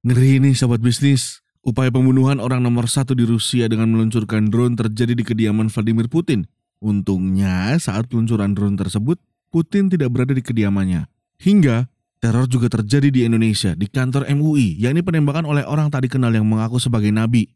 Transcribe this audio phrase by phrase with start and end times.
[0.00, 1.44] Ngeri nih sobat bisnis.
[1.60, 6.48] Upaya pembunuhan orang nomor satu di Rusia dengan meluncurkan drone terjadi di kediaman Vladimir Putin.
[6.80, 9.20] Untungnya saat peluncuran drone tersebut,
[9.52, 11.04] Putin tidak berada di kediamannya.
[11.36, 11.84] Hingga
[12.16, 16.48] teror juga terjadi di Indonesia, di kantor MUI, yakni penembakan oleh orang tak dikenal yang
[16.48, 17.52] mengaku sebagai nabi.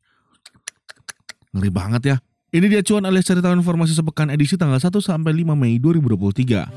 [1.57, 2.17] Ngeri banget ya.
[2.53, 6.69] Ini dia cuan alias cerita informasi sepekan edisi tanggal 1 sampai 5 Mei 2023.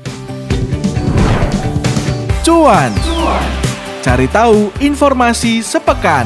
[2.40, 2.92] Cuan.
[3.98, 6.22] Cari tahu informasi sepekan.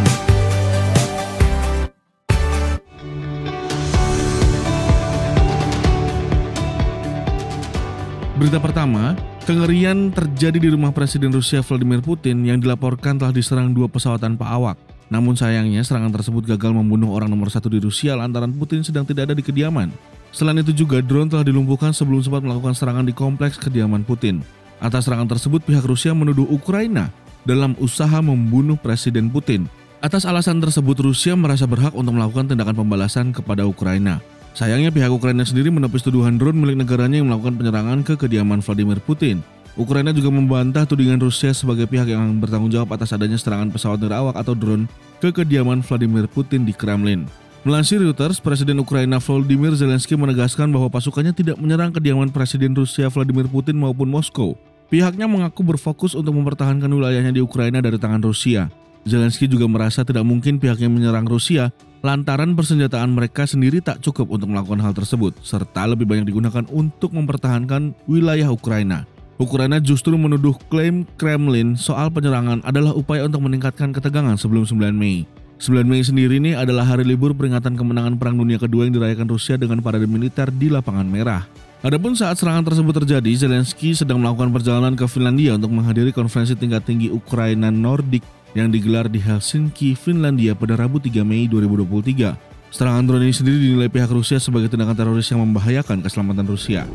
[8.37, 9.17] Berita pertama,
[9.49, 14.53] kengerian terjadi di rumah Presiden Rusia Vladimir Putin yang dilaporkan telah diserang dua pesawat tanpa
[14.53, 14.77] awak.
[15.09, 19.33] Namun sayangnya serangan tersebut gagal membunuh orang nomor satu di Rusia lantaran Putin sedang tidak
[19.33, 19.89] ada di kediaman.
[20.29, 24.45] Selain itu juga drone telah dilumpuhkan sebelum sempat melakukan serangan di kompleks kediaman Putin.
[24.77, 27.09] Atas serangan tersebut pihak Rusia menuduh Ukraina
[27.49, 29.67] dalam usaha membunuh Presiden Putin.
[30.03, 34.19] Atas alasan tersebut Rusia merasa berhak untuk melakukan tindakan pembalasan kepada Ukraina.
[34.53, 39.01] Sayangnya pihak Ukraina sendiri menepis tuduhan drone milik negaranya yang melakukan penyerangan ke kediaman Vladimir
[39.01, 39.41] Putin.
[39.73, 44.37] Ukraina juga membantah tudingan Rusia sebagai pihak yang bertanggung jawab atas adanya serangan pesawat nirawak
[44.37, 44.85] atau drone
[45.25, 47.25] ke kediaman Vladimir Putin di Kremlin.
[47.63, 53.47] Melansir Reuters, Presiden Ukraina Volodymyr Zelensky menegaskan bahwa pasukannya tidak menyerang kediaman Presiden Rusia Vladimir
[53.47, 54.59] Putin maupun Moskow.
[54.93, 58.69] Pihaknya mengaku berfokus untuk mempertahankan wilayahnya di Ukraina dari tangan Rusia.
[59.09, 61.73] Zelensky juga merasa tidak mungkin pihaknya menyerang Rusia
[62.05, 67.17] lantaran persenjataan mereka sendiri tak cukup untuk melakukan hal tersebut, serta lebih banyak digunakan untuk
[67.17, 69.09] mempertahankan wilayah Ukraina.
[69.41, 75.25] Ukraina justru menuduh klaim Kremlin soal penyerangan adalah upaya untuk meningkatkan ketegangan sebelum 9 Mei.
[75.57, 79.57] 9 Mei sendiri ini adalah hari libur peringatan kemenangan Perang Dunia Kedua yang dirayakan Rusia
[79.57, 81.49] dengan parade militer di lapangan merah.
[81.83, 86.87] Adapun saat serangan tersebut terjadi, Zelensky sedang melakukan perjalanan ke Finlandia untuk menghadiri konferensi tingkat
[86.87, 88.23] tinggi Ukraina Nordik
[88.55, 92.39] yang digelar di Helsinki, Finlandia pada Rabu 3 Mei 2023.
[92.71, 96.87] Serangan drone ini sendiri dinilai pihak Rusia sebagai tindakan teroris yang membahayakan keselamatan Rusia.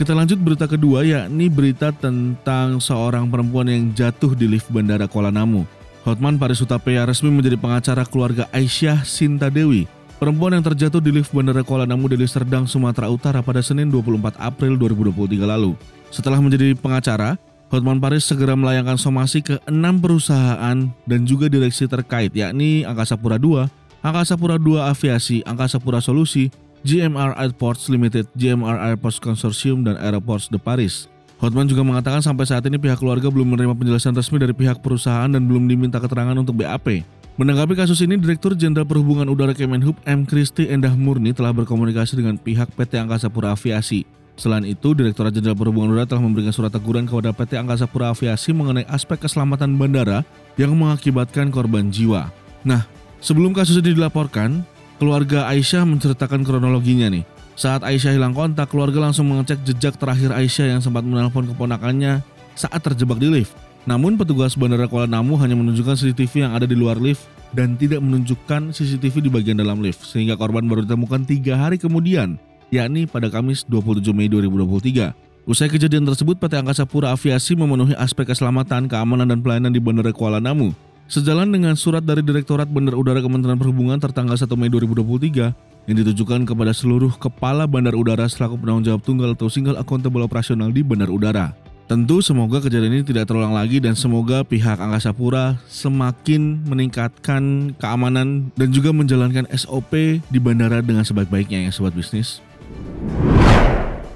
[0.00, 5.28] Kita lanjut berita kedua yakni berita tentang seorang perempuan yang jatuh di lift bandara Kuala
[5.28, 5.68] Namu.
[6.08, 9.84] Hotman Paris Utapaya resmi menjadi pengacara keluarga Aisyah Sinta Dewi
[10.16, 14.40] Perempuan yang terjatuh di lift Bandara Kuala Namu Deli Serdang, Sumatera Utara pada Senin 24
[14.40, 15.76] April 2023 lalu.
[16.08, 17.36] Setelah menjadi pengacara,
[17.68, 23.36] Hotman Paris segera melayangkan somasi ke enam perusahaan dan juga direksi terkait yakni Angkasa Pura
[23.36, 23.68] II,
[24.00, 26.48] Angkasa Pura II Aviasi, Angkasa Pura Solusi,
[26.80, 31.12] GMR Airports Limited, GMR Airports Consortium, dan Aeroports de Paris.
[31.36, 35.28] Hotman juga mengatakan sampai saat ini pihak keluarga belum menerima penjelasan resmi dari pihak perusahaan
[35.28, 37.04] dan belum diminta keterangan untuk BAP.
[37.36, 40.24] Menanggapi kasus ini, Direktur Jenderal Perhubungan Udara Kemenhub M.
[40.24, 44.08] Kristi Endah Murni telah berkomunikasi dengan pihak PT Angkasa Pura Aviasi.
[44.40, 48.56] Selain itu, Direktorat Jenderal Perhubungan Udara telah memberikan surat teguran kepada PT Angkasa Pura Aviasi
[48.56, 50.24] mengenai aspek keselamatan bandara
[50.56, 52.32] yang mengakibatkan korban jiwa.
[52.64, 52.88] Nah,
[53.20, 54.64] sebelum kasus ini dilaporkan,
[54.96, 57.28] keluarga Aisyah menceritakan kronologinya nih.
[57.52, 62.24] Saat Aisyah hilang kontak, keluarga langsung mengecek jejak terakhir Aisyah yang sempat menelpon keponakannya
[62.56, 63.65] saat terjebak di lift.
[63.86, 68.02] Namun petugas Bandara Kuala Namu hanya menunjukkan CCTV yang ada di luar lift dan tidak
[68.02, 72.34] menunjukkan CCTV di bagian dalam lift sehingga korban baru ditemukan tiga hari kemudian,
[72.74, 75.14] yakni pada Kamis 27 Mei 2023.
[75.46, 80.10] Usai kejadian tersebut, PT Angkasa Pura Aviasi memenuhi aspek keselamatan, keamanan, dan pelayanan di Bandara
[80.10, 80.74] Kuala Namu.
[81.06, 85.54] Sejalan dengan surat dari Direktorat Bandar Udara Kementerian Perhubungan tertanggal 1 Mei 2023
[85.86, 90.74] yang ditujukan kepada seluruh kepala bandar udara selaku penanggung jawab tunggal atau single accountable operasional
[90.74, 91.54] di bandar udara.
[91.86, 98.50] Tentu semoga kejadian ini tidak terulang lagi dan semoga pihak Angkasa Pura semakin meningkatkan keamanan
[98.58, 102.42] dan juga menjalankan SOP di bandara dengan sebaik-baiknya ya sobat bisnis.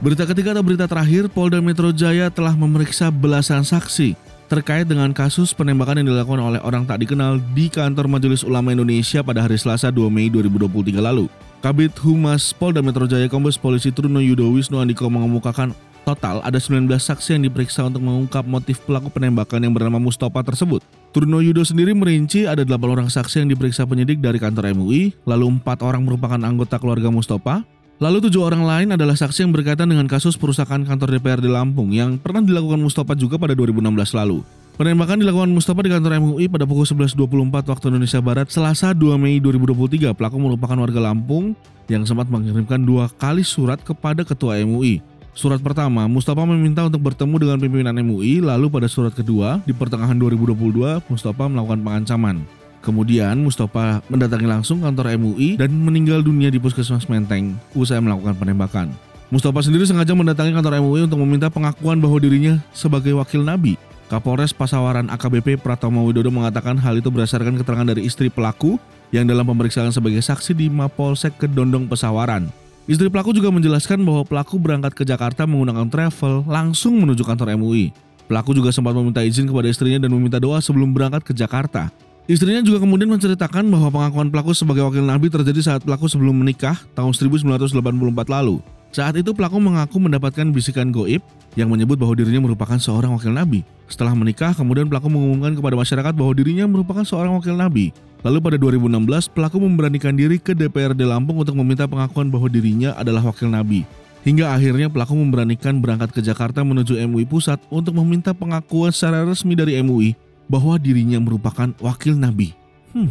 [0.03, 4.19] Berita ketiga atau berita terakhir, Polda Metro Jaya telah memeriksa belasan saksi
[4.51, 9.23] terkait dengan kasus penembakan yang dilakukan oleh orang tak dikenal di kantor Majelis Ulama Indonesia
[9.23, 11.31] pada hari Selasa 2 Mei 2023 lalu.
[11.63, 15.71] Kabit Humas Polda Metro Jaya Kombes Polisi Truno Yudo Wisnu Andiko mengemukakan
[16.01, 20.81] Total ada 19 saksi yang diperiksa untuk mengungkap motif pelaku penembakan yang bernama Mustafa tersebut.
[21.13, 25.61] Turno Yudo sendiri merinci ada 8 orang saksi yang diperiksa penyidik dari kantor MUI, lalu
[25.61, 27.63] 4 orang merupakan anggota keluarga Mustafa,
[28.01, 31.93] lalu 7 orang lain adalah saksi yang berkaitan dengan kasus perusakan kantor DPR di Lampung
[31.93, 34.41] yang pernah dilakukan Mustafa juga pada 2016 lalu.
[34.81, 39.37] Penembakan dilakukan Mustafa di kantor MUI pada pukul 11.24 waktu Indonesia Barat Selasa 2 Mei
[39.37, 40.17] 2023.
[40.17, 41.53] Pelaku merupakan warga Lampung
[41.85, 45.05] yang sempat mengirimkan dua kali surat kepada Ketua MUI.
[45.31, 50.19] Surat pertama, Mustafa meminta untuk bertemu dengan pimpinan MUI, lalu pada surat kedua, di pertengahan
[50.19, 52.43] 2022, Mustafa melakukan pengancaman.
[52.81, 58.89] Kemudian Mustafa mendatangi langsung kantor MUI dan meninggal dunia di Puskesmas Menteng usai melakukan penembakan.
[59.31, 63.79] Mustafa sendiri sengaja mendatangi kantor MUI untuk meminta pengakuan bahwa dirinya sebagai wakil Nabi.
[64.11, 68.75] Kapolres Pasawaran AKBP Pratomo Widodo mengatakan hal itu berdasarkan keterangan dari istri pelaku
[69.15, 72.51] yang dalam pemeriksaan sebagai saksi di Mapolsek Kedondong Pesawaran.
[72.91, 77.95] Istri pelaku juga menjelaskan bahwa pelaku berangkat ke Jakarta menggunakan travel langsung menuju kantor MUI.
[78.27, 81.95] Pelaku juga sempat meminta izin kepada istrinya dan meminta doa sebelum berangkat ke Jakarta.
[82.27, 86.83] Istrinya juga kemudian menceritakan bahwa pengakuan pelaku sebagai wakil Nabi terjadi saat pelaku sebelum menikah
[86.99, 87.79] tahun 1984
[88.27, 88.59] lalu.
[88.91, 91.23] Saat itu pelaku mengaku mendapatkan bisikan goib
[91.55, 93.63] yang menyebut bahwa dirinya merupakan seorang wakil nabi.
[93.87, 97.95] Setelah menikah, kemudian pelaku mengumumkan kepada masyarakat bahwa dirinya merupakan seorang wakil nabi.
[98.21, 103.25] Lalu pada 2016, pelaku memberanikan diri ke DPRD Lampung untuk meminta pengakuan bahwa dirinya adalah
[103.25, 103.89] wakil nabi.
[104.21, 109.57] Hingga akhirnya pelaku memberanikan berangkat ke Jakarta menuju MUI Pusat untuk meminta pengakuan secara resmi
[109.57, 110.13] dari MUI
[110.45, 112.53] bahwa dirinya merupakan wakil nabi.
[112.93, 113.09] Hmm.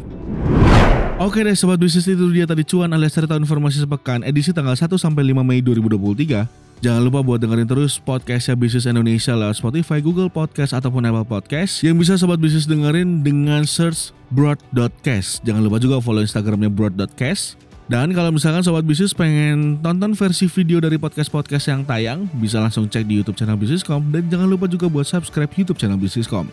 [1.18, 4.88] Oke deh sobat bisnis itu dia tadi cuan alias cerita informasi sepekan edisi tanggal 1
[4.96, 6.46] sampai 5 Mei 2023.
[6.80, 11.84] Jangan lupa buat dengerin terus podcastnya Bisnis Indonesia lewat Spotify, Google Podcast, ataupun Apple Podcast
[11.84, 15.44] yang bisa sobat bisnis dengerin dengan search broad.cast.
[15.44, 17.60] Jangan lupa juga follow Instagramnya broad.cast.
[17.92, 22.88] Dan kalau misalkan sobat bisnis pengen tonton versi video dari podcast-podcast yang tayang, bisa langsung
[22.88, 26.48] cek di YouTube channel Bisniscom dan jangan lupa juga buat subscribe YouTube channel Bisniscom.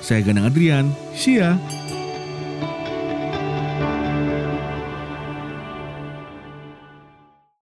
[0.00, 1.60] Saya Ganang Adrian, see ya!